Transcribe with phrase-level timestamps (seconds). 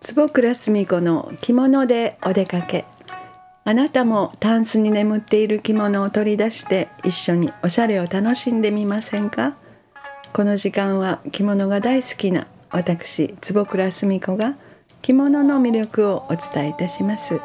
[0.00, 2.84] 坪倉澄子の着物でお出かけ。
[3.64, 9.56] あなたもタンスに眠っている着物を取り出して一緒におしゃれを楽しんでみませんか？
[10.32, 14.56] この時間は着物が大好きな私坪倉澄子が
[15.00, 17.40] 着物の魅力をお伝えいたします、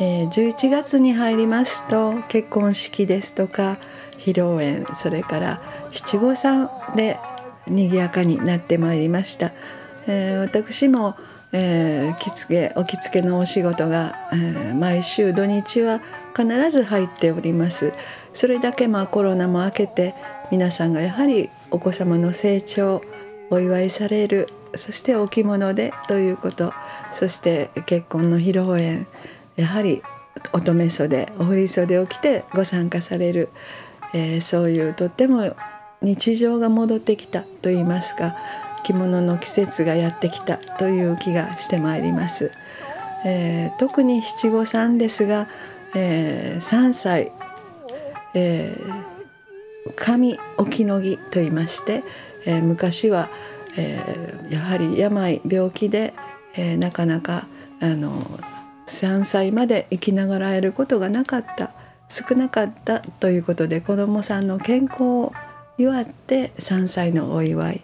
[0.00, 3.78] えー、11月に入りますと結婚式ですとか
[4.24, 5.60] 披露宴それから
[5.90, 7.18] 七五三で
[7.66, 9.52] 賑やかになってまいりました、
[10.06, 11.16] えー、私も
[11.54, 16.00] えー、着付けお着付けのお仕事が、えー、毎週土日は
[16.34, 17.92] 必ず入っております。
[18.32, 20.14] それだけまあコロナも明けて
[20.50, 23.02] 皆さんがやはりお子様の成長
[23.50, 26.72] お祝いされるそしてお着物でということ
[27.12, 29.06] そして結婚の披露宴
[29.56, 30.02] やはり
[30.54, 33.50] 乙女袖お振袖を着てご参加される、
[34.12, 35.54] えー、そういうとっても
[36.02, 38.36] 日常が戻ってきたといいますか
[38.84, 42.50] 着物の季節がやってきたという気がしてまいります。
[43.24, 45.48] えー、特に七五三ですが、
[45.94, 47.30] えー、3歳、
[48.34, 52.02] えー、神沖の儀と言いまして、
[52.46, 53.30] えー、昔は、
[53.76, 56.14] えー、やはり病病気で、
[56.54, 57.46] えー、なかなか
[57.80, 58.12] あの
[58.88, 61.72] 3歳まで生きながらえることがなかった
[62.12, 65.32] 少なかったということで子どもさんの健康を
[65.78, 67.80] 祝って3歳のお祝い。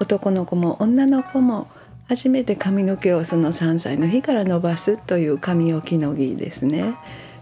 [0.00, 1.66] 男の子も女の子も
[2.08, 6.94] 初めて髪の毛をその3歳の日から伸ばすという髪置きの儀ですね。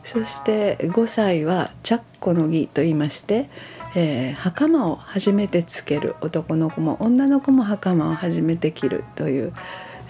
[0.05, 3.49] そして5歳はチャッコの儀と言いまして、
[3.97, 9.53] えー、袴を初めてつける男の子も女の子も袴を初めて着るという、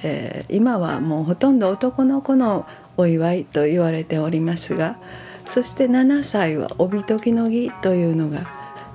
[0.02, 2.66] えー、今はもうほとんど男の子の
[2.98, 4.98] お祝いと言われておりますが
[5.46, 8.46] そして7歳は帯時の儀というのが、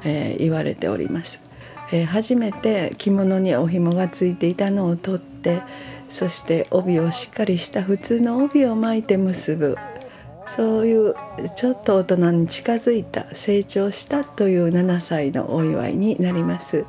[0.03, 1.41] えー、言われております。
[1.91, 5.61] えー、初めて着物にお紐がついていたのを取って
[6.09, 9.77] そして帯をしっかりした普通の帯を巻いて結ぶ
[10.45, 11.15] そういう
[11.55, 16.86] ちょっと大人に近づいた成長したという7歳のお祝いになります。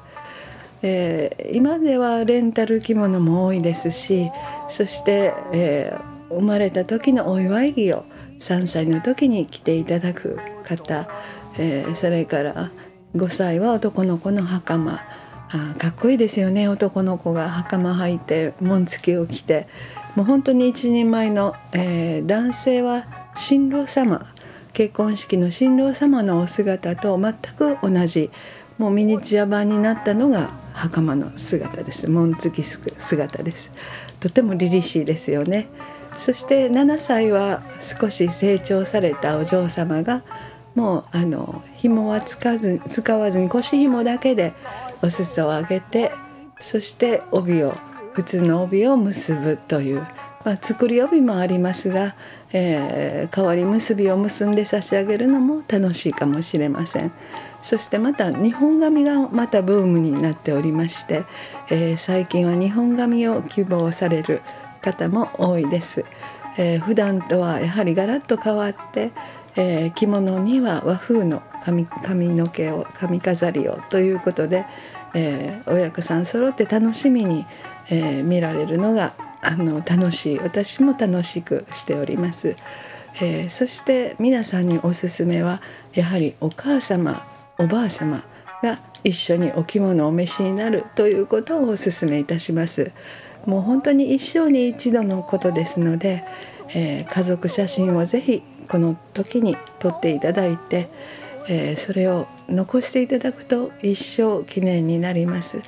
[0.84, 4.32] えー、今ではレンタル着物も多いですし
[4.68, 8.04] そして、えー、生まれた時のお祝い着を
[8.42, 11.08] 3歳の時に着ていただく方、
[11.58, 12.72] えー、それから
[13.14, 15.00] 5歳は男の子の袴。
[15.54, 16.66] あかっこいいですよね。
[16.66, 19.68] 男の子が袴履いて紋付きを着て。
[20.16, 24.26] もう本当に一人前の、えー、男性は新郎様。
[24.72, 28.30] 結婚式の新郎様のお姿と全く同じ。
[28.76, 32.10] もうミニチュア版になったのが袴の姿です。
[32.10, 33.70] 紋付き姿です。
[34.18, 35.68] とても凛々しいですよね。
[36.18, 40.22] そして7歳は少し成長されたお嬢様が
[40.74, 44.54] もうあの紐は使わず使わずに腰紐だけで
[45.02, 46.12] お裾を上げて
[46.58, 47.74] そして帯を
[48.12, 50.06] 普通の帯を結ぶという、
[50.44, 52.14] まあ、作り帯もありますが、
[52.52, 57.12] えー、代わり結びを結んで差し上げるのも楽しいかもしれません。
[57.62, 61.24] そしてまた日本髪がまたブームになっておりまして、
[61.70, 64.42] えー、最近は日本髪を希望される
[64.82, 66.04] 方も多いです。
[66.58, 69.10] えー、普段とはやはりガラッと変わって
[69.56, 74.64] えー、着物には和風の髪髪の毛を髪飾りをということで、
[75.14, 77.44] えー、親子さん揃って楽しみに、
[77.90, 79.12] えー、見られるのが
[79.42, 82.56] あの楽しい私も楽しくしております、
[83.20, 85.60] えー、そして皆さんにおすすめは
[85.92, 87.26] やはりお母様
[87.58, 88.24] おばあ様
[88.62, 92.92] が一緒にお着物をお召しになるということをおすめいたします
[93.46, 96.24] もう本当に一生に一度のことですので、
[96.74, 100.88] えー、家族写真をぜひこの時に撮っていただいて、
[101.48, 105.60] えー、それを残していただくと一生記念になります。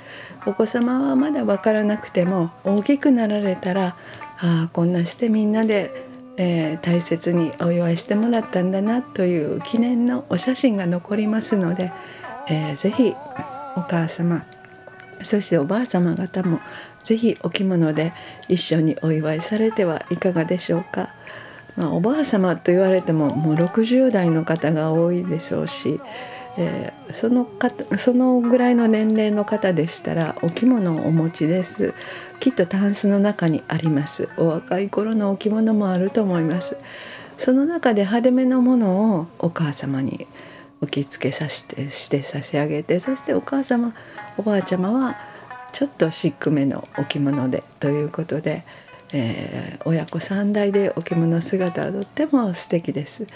[0.46, 3.96] お子様はまだ分からなくても大きくなられたら
[4.38, 5.90] ああこんなしてみんなで、
[6.36, 11.92] えー、大切にお祝いしてもらったんだなという記念のお写真が残りますので、
[12.48, 13.14] えー、ぜひ
[13.76, 14.44] お母様
[15.24, 16.60] そしておばあ様方も
[17.02, 18.12] ぜひお着物で
[18.48, 21.10] 一緒にお祝いされてはいかがでしょうか。
[21.76, 26.00] まあ、おばあ様と言われてももう60代の方が多いでしょうし、
[26.56, 31.94] えー、その方そのぐらいの年齢の方でしたらお着物をお持ちです。
[32.40, 34.28] きっとタンスの中にあります。
[34.36, 36.76] お若い頃のお着物もあると思います。
[37.38, 40.26] その中で派手めのものをお母様に
[40.84, 43.94] お着付けさせてして差し上げてそしてお母様
[44.36, 45.16] おばあちゃまは
[45.72, 48.62] ちょっとシックめのお着物でということで。
[49.16, 53.26] えー、親子3代でお着物姿はとっても素敵です。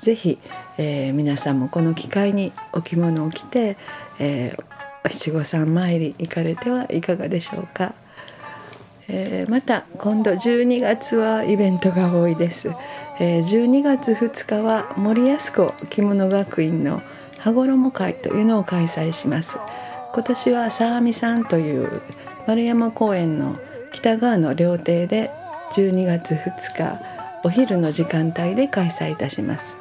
[0.00, 0.36] ぜひ、
[0.78, 3.76] えー、皆さんもこの機会にお着物を着て、
[4.18, 7.94] えー、七五三参り行かれてはいかがでしょうか、
[9.06, 12.70] えー、また今度12月はイベントが多いです、
[13.20, 17.02] えー、12月2日は森安子着物学院の
[17.38, 19.56] 羽衣会というのを開催します。
[20.12, 22.02] 今年は沢見さんという
[22.46, 23.56] 丸山公園の
[23.92, 25.30] 北側の料亭で
[25.72, 27.00] 12月2日
[27.44, 29.76] お昼の時間帯で開催いたします。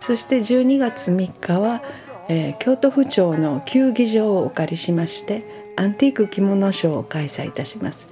[0.00, 1.82] そして12月3日は、
[2.28, 5.44] えー、京都府庁の球技場をお借りしまして
[5.76, 8.08] アンティーク着物ショーを開催いたします。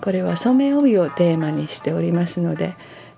[0.00, 2.74] これは染め帯をテーマにしておりますので、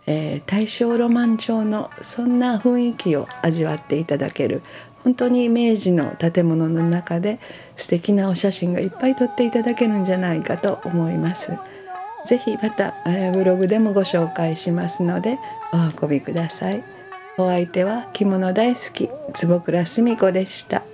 [0.06, 4.62] えー、大正ロマン調のそんな雰囲気を味わっていただける
[5.04, 7.40] 本当に明治の建物の中で
[7.76, 11.52] 素敵なお写真がいっぱい撮っていただけるんじゃないかと思います。
[12.24, 15.38] ぜひまた、えブログでもご紹介しますので
[15.72, 16.84] お運びください。
[17.36, 20.91] お相手は着物大好き坪倉澄子でした。